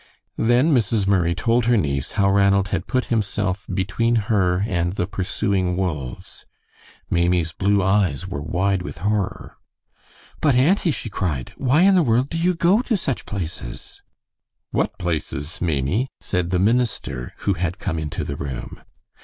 [0.39, 1.05] Then Mrs.
[1.05, 6.43] Murray told her niece how Ranald had put himself between her and the pursuing wolves.
[7.11, 9.57] Maimie's blue eyes were wide with horror.
[10.41, 14.01] "But, auntie," she cried, "why in the world do you go to such places?"
[14.71, 18.81] "What places, Maimie?" said the minister, who had come into the room.